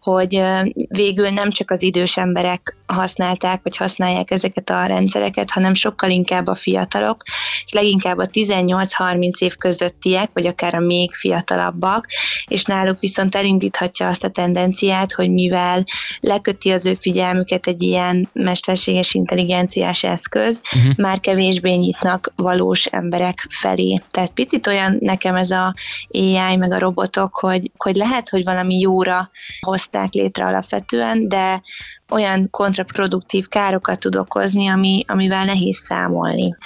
[0.00, 0.42] hogy
[0.88, 6.46] végül nem csak az idős emberek használták, vagy használják ezeket a rendszereket, hanem sokkal inkább
[6.46, 7.22] a fiatalok,
[7.64, 12.06] és leginkább a 18-30 év közöttiek, vagy akár a még fiatalabbak,
[12.46, 15.84] és náluk viszont elindíthatja azt a tendenciát, hogy mivel
[16.20, 20.96] leköti az ő figyelmüket egy ilyen mesterséges intelligenciás eszköz, uh-huh.
[20.96, 24.00] már kevésbé nyitnak valós emberek felé.
[24.10, 25.74] Tehát picit olyan nekem ez a
[26.08, 31.62] AI meg a robotok, hogy, hogy lehet, hogy valami jóra hozták létre alapvetően, de
[32.10, 36.56] olyan kontraproduktív károkat tud okozni, ami, amivel nehéz számolni.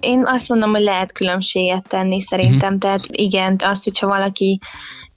[0.00, 2.78] Én azt mondom, hogy lehet különbséget tenni szerintem, uh-huh.
[2.78, 4.58] tehát igen, az, hogyha valaki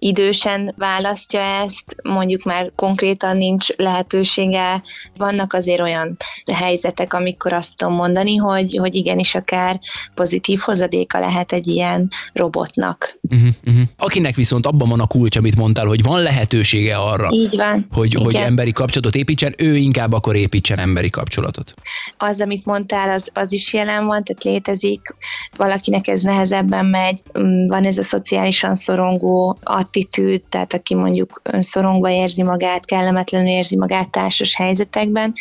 [0.05, 4.81] idősen választja ezt, mondjuk már konkrétan nincs lehetősége.
[5.17, 6.17] Vannak azért olyan
[6.53, 9.79] helyzetek, amikor azt tudom mondani, hogy, hogy igenis akár
[10.13, 13.17] pozitív hozadéka lehet egy ilyen robotnak.
[13.21, 13.83] Uh-huh, uh-huh.
[13.97, 17.87] Akinek viszont abban van a kulcs, amit mondtál, hogy van lehetősége arra, Így van.
[17.91, 21.73] Hogy, hogy emberi kapcsolatot építsen, ő inkább akkor építsen emberi kapcsolatot.
[22.17, 25.15] Az, amit mondtál, az, az is jelen van, tehát létezik.
[25.55, 29.57] Valakinek ez nehezebben megy, mm, van ez a szociálisan szorongó
[29.95, 35.33] attitűd, tehát aki mondjuk szorongva érzi magát, kellemetlenül érzi magát társas helyzetekben,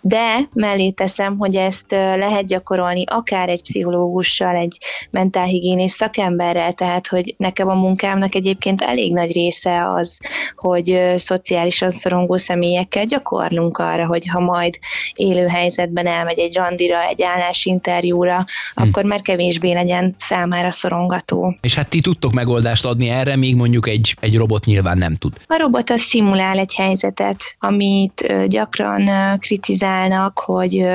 [0.00, 4.78] de mellé teszem, hogy ezt lehet gyakorolni akár egy pszichológussal, egy
[5.10, 10.20] mentálhigiénész szakemberrel, tehát hogy nekem a munkámnak egyébként elég nagy része az,
[10.56, 14.78] hogy szociálisan szorongó személyekkel gyakorlunk arra, hogy ha majd
[15.14, 18.82] élő helyzetben elmegy egy randira, egy állásinterjúra, hm.
[18.82, 21.56] akkor már kevésbé legyen számára szorongató.
[21.60, 25.32] És hát ti tudtok megoldást adni erre, míg mondjuk egy, egy robot nyilván nem tud.
[25.46, 30.86] A robot az szimulál egy helyzetet, amit gyakran kritizálnak, hogy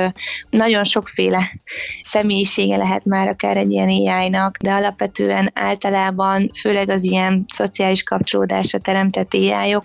[0.50, 1.50] nagyon sokféle
[2.00, 8.78] személyisége lehet már akár egy ilyen AI-nak, de alapvetően általában, főleg az ilyen szociális kapcsolódásra
[8.78, 9.76] teremtett ai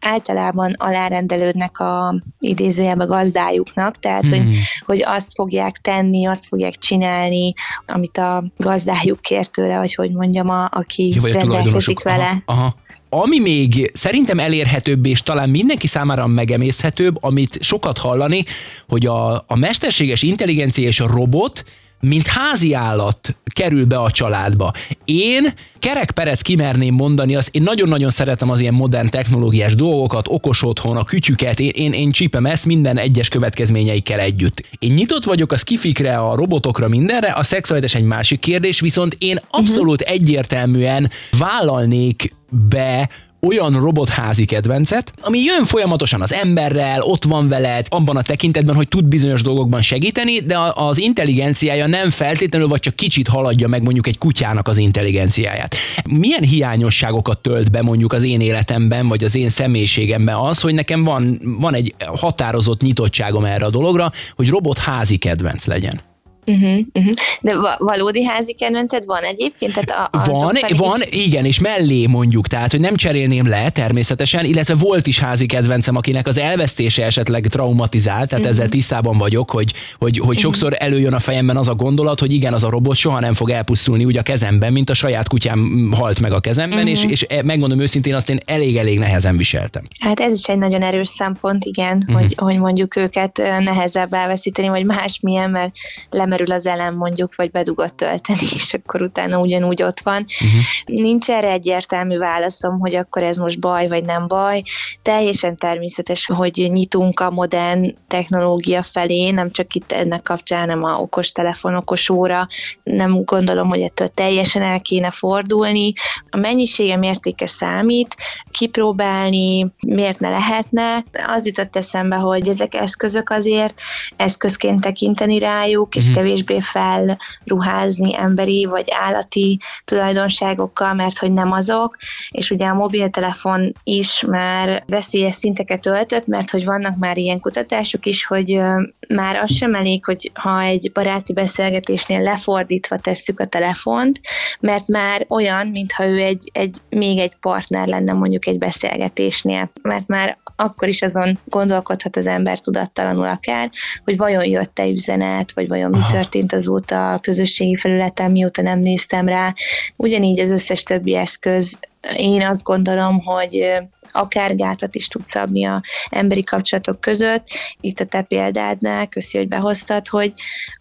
[0.00, 4.52] általában alárendelődnek a idézőjelben gazdájuknak, tehát hogy, hmm.
[4.86, 10.48] hogy azt fogják tenni, azt fogják csinálni, amit a gazdájuk kér tőle, vagy hogy mondjam,
[10.48, 12.42] a, aki Jó, rendelkezik vele.
[12.44, 12.76] Aha, aha.
[13.12, 18.44] Ami még szerintem elérhetőbb és talán mindenki számára megemészthetőbb, amit sokat hallani,
[18.88, 21.64] hogy a, a mesterséges intelligencia és a robot
[22.00, 24.72] mint házi állat kerül be a családba.
[25.04, 30.62] Én kerek perec kimerném mondani azt, én nagyon-nagyon szeretem az ilyen modern technológiás dolgokat, okos
[30.62, 34.62] otthon, a kütyüket, én, én, én csípem ezt minden egyes következményeikkel együtt.
[34.78, 39.40] Én nyitott vagyok a skifikre, a robotokra, mindenre, a szexualitás egy másik kérdés, viszont én
[39.50, 42.34] abszolút egyértelműen vállalnék
[42.68, 43.08] be
[43.40, 48.88] olyan robotházi kedvencet, ami jön folyamatosan az emberrel, ott van veled, abban a tekintetben, hogy
[48.88, 54.06] tud bizonyos dolgokban segíteni, de az intelligenciája nem feltétlenül, vagy csak kicsit haladja meg mondjuk
[54.06, 55.76] egy kutyának az intelligenciáját.
[56.10, 61.04] Milyen hiányosságokat tölt be mondjuk az én életemben, vagy az én személyiségemben az, hogy nekem
[61.04, 66.09] van, van egy határozott nyitottságom erre a dologra, hogy robotházi kedvenc legyen?
[66.46, 67.14] Uh-huh, uh-huh.
[67.40, 69.72] De valódi házi kedvenced van egyébként?
[69.72, 71.24] Tehát a, van, van, is...
[71.26, 75.96] igen, és mellé mondjuk, tehát, hogy nem cserélném le természetesen, illetve volt is házi kedvencem,
[75.96, 78.58] akinek az elvesztése esetleg traumatizált, tehát uh-huh.
[78.58, 80.34] ezzel tisztában vagyok, hogy, hogy, hogy uh-huh.
[80.40, 83.50] sokszor előjön a fejemben az a gondolat, hogy igen, az a robot soha nem fog
[83.50, 86.92] elpusztulni úgy a kezemben, mint a saját kutyám halt meg a kezemben, uh-huh.
[86.92, 89.82] és, és e, megmondom őszintén, azt én elég-elég nehezen viseltem.
[89.98, 92.20] Hát ez is egy nagyon erős szempont, igen, uh-huh.
[92.20, 95.72] hogy, hogy mondjuk őket nehezebb elveszíteni, vagy másmilyen, mert
[96.10, 100.24] lemerül bemerül az elem mondjuk, vagy bedugott tölteni, és akkor utána ugyanúgy ott van.
[100.44, 101.04] Uh-huh.
[101.04, 104.62] Nincs erre egyértelmű válaszom, hogy akkor ez most baj, vagy nem baj.
[105.02, 110.98] Teljesen természetes, hogy nyitunk a modern technológia felé, nem csak itt ennek kapcsán, hanem a
[110.98, 112.46] okos telefon, okos óra.
[112.82, 115.92] Nem gondolom, hogy ettől teljesen el kéne fordulni.
[116.28, 118.16] A mennyisége mértéke számít,
[118.50, 121.04] kipróbálni, miért ne lehetne.
[121.26, 123.80] Az jutott eszembe, hogy ezek eszközök azért
[124.16, 131.96] eszközként tekinteni rájuk, és uh-huh kevésbé felruházni emberi vagy állati tulajdonságokkal, mert hogy nem azok,
[132.30, 138.06] és ugye a mobiltelefon is már veszélyes szinteket öltött, mert hogy vannak már ilyen kutatások
[138.06, 138.60] is, hogy
[139.08, 144.20] már az sem elég, hogy ha egy baráti beszélgetésnél lefordítva tesszük a telefont,
[144.60, 150.06] mert már olyan, mintha ő egy, egy még egy partner lenne mondjuk egy beszélgetésnél, mert
[150.06, 153.70] már akkor is azon gondolkodhat az ember tudattalanul akár,
[154.04, 159.28] hogy vajon jött-e üzenet, vagy vajon mi történt azóta a közösségi felületen, mióta nem néztem
[159.28, 159.54] rá.
[159.96, 161.78] Ugyanígy az összes többi eszköz,
[162.16, 163.80] én azt gondolom, hogy
[164.12, 167.46] akár gátat is tud szabni a emberi kapcsolatok között.
[167.80, 170.32] Itt a te példádnál, köszi, hogy behoztad, hogy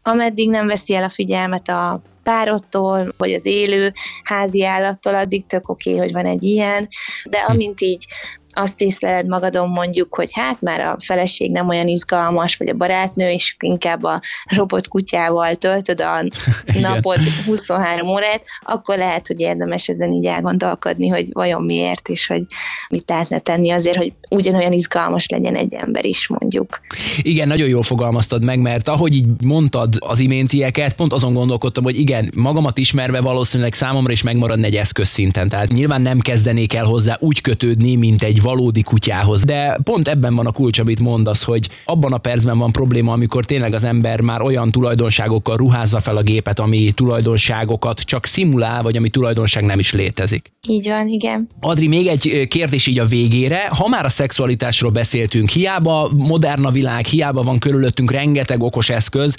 [0.03, 5.69] ameddig nem veszi el a figyelmet a párottól, vagy az élő házi állattól, addig tök
[5.69, 6.87] oké, okay, hogy van egy ilyen,
[7.23, 8.07] de amint így
[8.53, 13.29] azt észleled magadon mondjuk, hogy hát már a feleség nem olyan izgalmas, vagy a barátnő,
[13.29, 14.21] és inkább a
[14.55, 16.23] robot kutyával töltöd a
[16.81, 22.41] napod 23 órát, akkor lehet, hogy érdemes ezen így elgondolkodni, hogy vajon miért, és hogy
[22.89, 26.79] mit lehetne tenni azért, hogy ugyanolyan izgalmas legyen egy ember is, mondjuk.
[27.21, 31.99] Igen, nagyon jól fogalmaztad meg, mert ahogy így mondtad az iméntieket, pont azon gondolkodtam, hogy
[31.99, 35.49] igen, magamat ismerve valószínűleg számomra is megmarad egy eszközszinten.
[35.49, 39.43] Tehát nyilván nem kezdenék el hozzá úgy kötődni, mint egy valódi kutyához.
[39.43, 43.45] De pont ebben van a kulcs, amit mondasz, hogy abban a percben van probléma, amikor
[43.45, 48.97] tényleg az ember már olyan tulajdonságokkal ruházza fel a gépet, ami tulajdonságokat csak szimulál, vagy
[48.97, 50.51] ami tulajdonság nem is létezik.
[50.67, 51.47] Így van, igen.
[51.59, 53.67] Adri, még egy kérdés így a végére.
[53.69, 59.37] Ha már a szexualitásról beszéltünk, hiába modern a világ, hiába van körülöttünk rengeteg okos eszköz,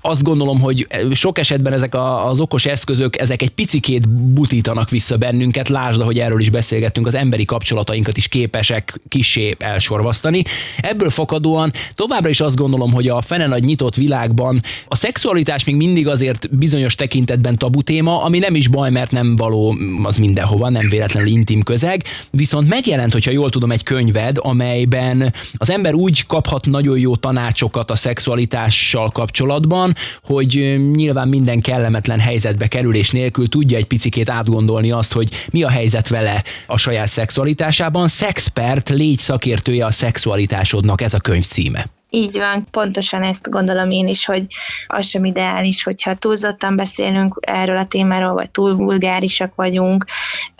[0.00, 5.16] azt gondolom, hogy sok esetben ezek a, az okos eszközök, ezek egy picikét butítanak vissza
[5.16, 5.68] bennünket.
[5.68, 10.42] Lásd, hogy erről is beszélgettünk, az emberi kapcsolatainkat is képesek kisé elsorvasztani.
[10.76, 15.76] Ebből fakadóan továbbra is azt gondolom, hogy a fene nagy nyitott világban a szexualitás még
[15.76, 20.68] mindig azért bizonyos tekintetben tabu téma, ami nem is baj, mert nem való az mindenhova,
[20.68, 26.26] nem véletlenül intim közeg, viszont megjelent, hogyha jól tudom, egy könyved, amelyben az ember úgy
[26.26, 33.76] kaphat nagyon jó tanácsokat a szexualitással kapcsolatban, hogy nyilván minden kellemetlen helyzetbe kerülés nélkül tudja
[33.76, 38.08] egy picikét átgondolni azt, hogy mi a helyzet vele a saját szexualitásában.
[38.30, 41.84] Szexpert, légy szakértője a szexualitásodnak, ez a könyv címe.
[42.10, 44.46] Így van, pontosan ezt gondolom én is, hogy
[44.86, 50.04] az sem ideális, hogyha túlzottan beszélünk erről a témáról, vagy túl vulgárisak vagyunk,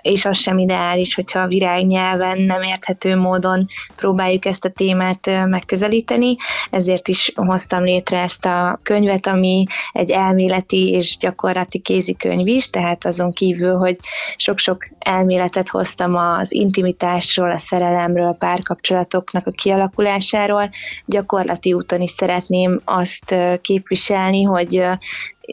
[0.03, 6.37] és az sem ideális, hogyha a virágnyelven nem érthető módon próbáljuk ezt a témát megközelíteni,
[6.71, 13.05] ezért is hoztam létre ezt a könyvet, ami egy elméleti és gyakorlati kézikönyv is, tehát
[13.05, 13.97] azon kívül, hogy
[14.37, 20.71] sok-sok elméletet hoztam az intimitásról, a szerelemről, a párkapcsolatoknak a kialakulásáról,
[21.07, 24.83] gyakorlati úton is szeretném azt képviselni, hogy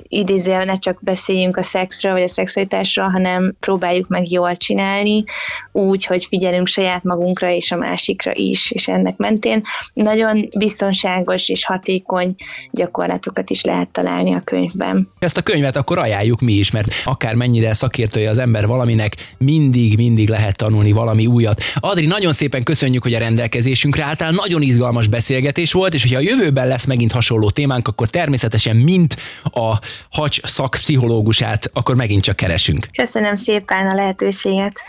[0.08, 5.24] idézően ne csak beszéljünk a szexről vagy a szexualitásról, hanem próbáljuk meg jól csinálni,
[5.72, 9.62] úgy, hogy figyelünk saját magunkra és a másikra is, és ennek mentén
[9.94, 12.36] nagyon biztonságos és hatékony
[12.72, 15.12] gyakorlatokat is lehet találni a könyvben.
[15.20, 20.30] Ezt a könyvet akkor ajánljuk mi is, mert akár mennyire szakértője az ember valaminek, mindig-mindig
[20.30, 21.62] lehet tanulni valami újat.
[21.76, 26.22] Adri, nagyon szépen köszönjük, hogy a rendelkezésünkre álltál, nagyon izgalmas beszélgetés volt, és hogyha a
[26.22, 29.80] jövőben lesz megint hasonló témánk, akkor természetesen mint a
[30.12, 32.88] hacs szakpszichológusát, akkor megint csak keresünk.
[32.98, 34.86] Köszönöm szépen a lehetőséget.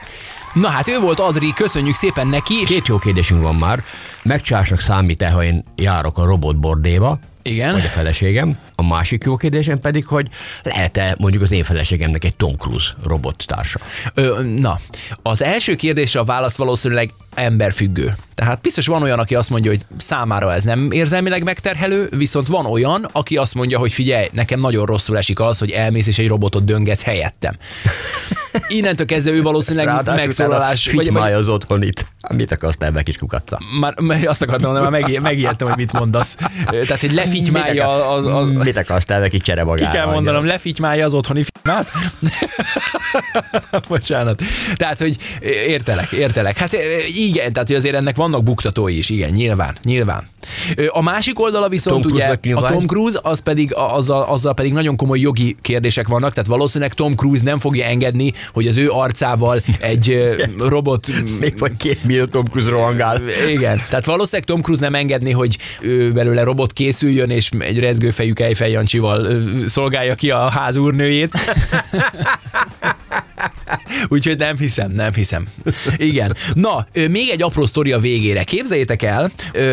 [0.53, 2.65] Na hát ő volt Adri, köszönjük szépen neki.
[2.65, 3.85] Két jó kérdésünk van már.
[4.23, 7.73] Megcsásnak számít-e, ha én járok a robotbordéba, igen.
[7.73, 8.59] Vagy a feleségem.
[8.75, 10.29] A másik jó kérdésem pedig, hogy
[10.63, 13.79] lehet-e mondjuk az én feleségemnek egy Tom Cruise robottársa?
[14.15, 14.79] Ö, na,
[15.23, 18.15] az első kérdésre a válasz valószínűleg emberfüggő.
[18.35, 22.67] Tehát biztos van olyan, aki azt mondja, hogy számára ez nem érzelmileg megterhelő, viszont van
[22.67, 26.29] olyan, aki azt mondja, hogy figyelj, nekem nagyon rosszul esik az, hogy elmész és egy
[26.29, 27.55] robotot döngetsz helyettem.
[28.69, 30.91] Innentől kezdve ő valószínűleg Ráadásul megszólalás...
[30.93, 31.33] Vagy, vagy...
[31.33, 32.07] az otthonit.
[32.35, 33.59] Mit akarsz ebbe kis kukacca?
[33.81, 36.37] Már, már azt akartam mondani, már megij- megijedtem, hogy mit mondasz.
[36.67, 38.53] Tehát, hogy lefitymálja az, az...
[38.53, 41.91] Mit akarsz te kis csere Ki kell mondanom, lefitymálja az otthoni filmát?
[43.89, 44.43] Bocsánat.
[44.77, 45.17] Tehát, hogy
[45.67, 46.59] értelek, értelek.
[46.59, 46.77] Hát
[47.29, 50.29] igen, tehát hogy azért ennek vannak buktatói is, igen, nyilván, nyilván.
[50.89, 54.97] A másik oldala viszont Tom ugye a Tom Cruise, az pedig, azzal, azzal pedig nagyon
[54.97, 59.61] komoly jogi kérdések vannak, tehát valószínűleg Tom Cruise nem fogja engedni, hogy az ő arcával
[59.81, 61.07] egy robot...
[61.41, 63.21] Még vagy két millió Tom Cruise rohangál.
[63.49, 68.33] Igen, tehát valószínűleg Tom Cruise nem engedni, hogy ő belőle robot készüljön, és egy rezgőfejű
[68.33, 71.39] Kejfej Jancsival szolgálja ki a ház úrnőjét.
[74.09, 75.47] Úgyhogy nem hiszem, nem hiszem.
[75.97, 76.37] Igen.
[76.55, 78.43] Na, még egy apró sztori a végére.
[78.43, 79.31] Képzeljétek el,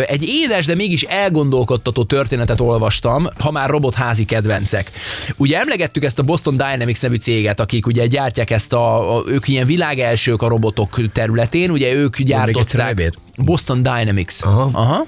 [0.07, 4.91] egy édes, de mégis elgondolkodtató történetet olvastam, ha már robotházi kedvencek.
[5.37, 9.47] Ugye emlegettük ezt a Boston Dynamics nevű céget, akik ugye gyártják ezt a, a ők
[9.47, 13.23] ilyen világelsők a robotok területén, ugye ők gyártották.
[13.37, 14.33] Boston Dynamics.
[14.41, 14.69] Aha.
[14.73, 15.05] Aha.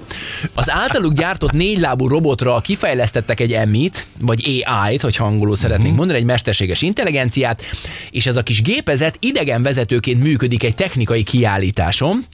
[0.54, 6.24] Az általuk gyártott négylábú robotra kifejlesztettek egy emit, vagy AI-t, hogy angolul szeretnénk mondani, egy
[6.24, 7.62] mesterséges intelligenciát,
[8.10, 12.24] és ez a kis gépezet idegen vezetőként működik egy technikai kiállításon,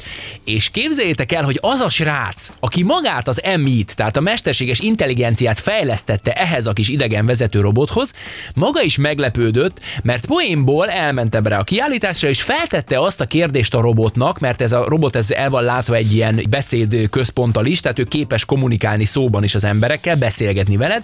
[0.45, 5.59] és képzeljétek el, hogy az a srác, aki magát az emit, tehát a mesterséges intelligenciát
[5.59, 8.13] fejlesztette ehhez a kis idegen vezető robothoz,
[8.55, 13.81] maga is meglepődött, mert poénból elment ebbre a kiállításra, és feltette azt a kérdést a
[13.81, 17.99] robotnak, mert ez a robot ez el van látva egy ilyen beszéd központtal is, tehát
[17.99, 21.03] ő képes kommunikálni szóban is az emberekkel, beszélgetni veled,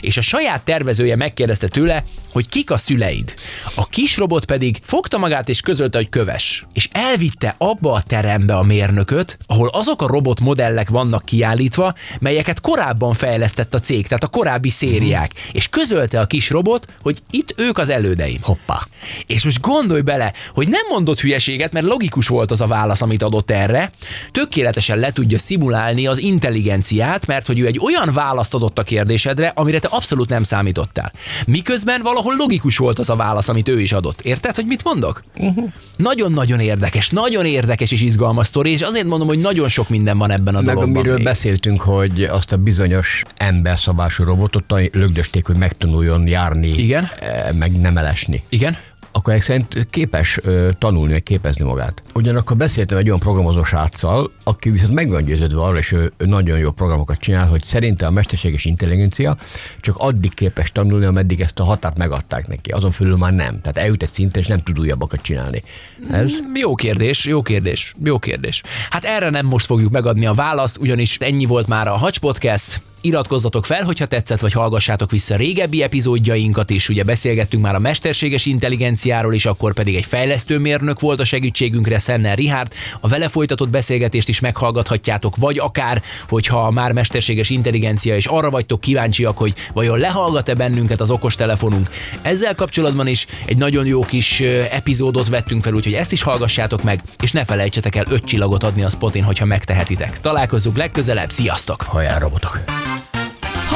[0.00, 3.34] és a saját tervezője megkérdezte tőle, hogy kik a szüleid.
[3.74, 8.56] A kis robot pedig fogta magát és közölte, hogy köves, és elvitte abba a terembe
[8.56, 14.24] a mérnököt, ahol azok a robot modellek vannak kiállítva, melyeket korábban fejlesztett a cég, tehát
[14.24, 18.38] a korábbi szériák, és közölte a kis robot, hogy itt ők az elődeim.
[18.42, 18.80] Hoppá.
[19.26, 23.22] És most gondolj bele, hogy nem mondott hülyeséget, mert logikus volt az a válasz, amit
[23.22, 23.90] adott erre,
[24.30, 29.52] tökéletesen le tudja szimulálni az intelligenciát, mert hogy ő egy olyan választ adott a kérdésedre,
[29.54, 31.12] amire te abszolút nem számítottál.
[31.46, 34.20] Miközben valahol logikus volt az a válasz, amit ő is adott.
[34.20, 35.22] Érted, hogy mit mondok?
[35.36, 35.72] Uh-huh.
[35.96, 40.30] Nagyon-nagyon érdekes, nagyon érdekes és izgalmas sztori, és azért mondom, hogy nagyon sok minden van
[40.30, 40.96] ebben a Meg dologban.
[40.96, 41.24] amiről még.
[41.24, 47.10] beszéltünk, hogy azt a bizonyos emberszabású robotot lögdösték, hogy megtanuljon járni, Igen.
[47.20, 48.42] eh, meg nem elesni.
[48.48, 48.76] Igen?
[49.12, 50.40] Akkor ezek szerint képes
[50.78, 52.02] tanulni, meg képezni magát.
[52.14, 56.58] Ugyanakkor beszéltem egy olyan programozó sráccal, aki viszont meg van győződve arra, és ő, nagyon
[56.58, 59.36] jó programokat csinál, hogy szerinte a mesterséges intelligencia
[59.80, 62.70] csak addig képes tanulni, ameddig ezt a határt megadták neki.
[62.70, 63.60] Azon fölül már nem.
[63.60, 65.62] Tehát eljut egy szintre, és nem tud újabbakat csinálni.
[66.10, 68.62] Ez Jó kérdés, jó kérdés, jó kérdés.
[68.90, 72.82] Hát erre nem most fogjuk megadni a választ, ugyanis ennyi volt már a Hacs Podcast.
[73.02, 76.88] Iratkozzatok fel, hogyha tetszett, vagy hallgassátok vissza régebbi epizódjainkat is.
[76.88, 82.36] Ugye beszélgettünk már a mesterséges intelligenciáról is, akkor pedig egy fejlesztőmérnök volt a segítségünkre, Szenner
[82.36, 82.72] Rihárd.
[83.00, 88.80] A vele folytatott beszélgetést is meghallgathatjátok, vagy akár, hogyha már mesterséges intelligencia, és arra vagytok
[88.80, 91.90] kíváncsiak, hogy vajon lehallgat-e bennünket az okostelefonunk.
[92.22, 94.40] Ezzel kapcsolatban is egy nagyon jó kis
[94.70, 98.82] epizódot vettünk fel, úgyhogy ezt is hallgassátok meg, és ne felejtsetek el öt csillagot adni
[98.82, 100.20] a Spotin, hogyha megtehetitek.
[100.20, 101.82] Találkozzunk legközelebb, sziasztok!
[101.82, 102.60] hajrá robotok!